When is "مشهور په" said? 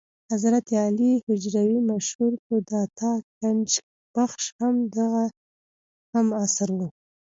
1.91-2.55